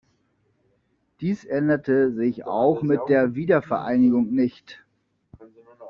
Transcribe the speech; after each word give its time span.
Dies 1.19 1.45
änderte 1.45 2.11
sich 2.11 2.47
auch 2.47 2.81
mit 2.81 3.01
der 3.07 3.35
Wiedervereinigung 3.35 4.31
nicht. 4.33 4.83